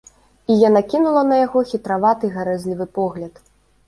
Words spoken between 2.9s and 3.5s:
погляд.